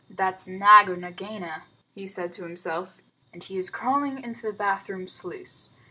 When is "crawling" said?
3.69-4.17